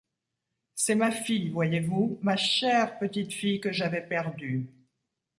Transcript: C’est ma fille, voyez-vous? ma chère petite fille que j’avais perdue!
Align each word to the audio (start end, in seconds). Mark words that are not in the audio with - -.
C’est 0.73 0.95
ma 0.95 1.11
fille, 1.11 1.49
voyez-vous? 1.49 2.17
ma 2.23 2.35
chère 2.35 2.97
petite 2.97 3.31
fille 3.31 3.59
que 3.61 3.71
j’avais 3.71 4.01
perdue! 4.01 4.67